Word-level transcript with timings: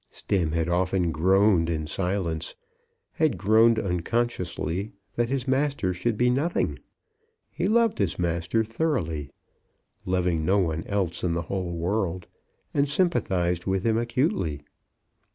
Stemm 0.09 0.51
had 0.53 0.67
often 0.67 1.11
groaned 1.11 1.69
in 1.69 1.85
silence, 1.85 2.55
had 3.13 3.37
groaned 3.37 3.77
unconsciously, 3.77 4.93
that 5.13 5.29
his 5.29 5.47
master 5.47 5.93
should 5.93 6.17
be 6.17 6.27
nothing. 6.31 6.79
He 7.51 7.67
loved 7.67 7.99
his 7.99 8.17
master 8.17 8.63
thoroughly, 8.63 9.29
loving 10.03 10.43
no 10.43 10.57
one 10.57 10.85
else 10.87 11.23
in 11.23 11.35
the 11.35 11.43
whole 11.43 11.73
world, 11.73 12.25
and 12.73 12.89
sympathised 12.89 13.67
with 13.67 13.83
him 13.83 13.99
acutely. 13.99 14.63